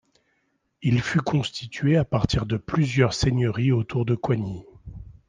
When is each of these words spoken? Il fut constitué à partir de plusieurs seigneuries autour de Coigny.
Il 0.81 0.99
fut 0.99 1.21
constitué 1.21 1.95
à 1.95 2.03
partir 2.03 2.47
de 2.47 2.57
plusieurs 2.57 3.13
seigneuries 3.13 3.71
autour 3.71 4.03
de 4.03 4.15
Coigny. 4.15 4.65